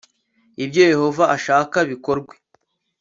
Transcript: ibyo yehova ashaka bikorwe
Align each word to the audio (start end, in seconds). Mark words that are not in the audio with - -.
ibyo 0.63 0.81
yehova 0.91 1.23
ashaka 1.35 1.77
bikorwe 1.89 2.33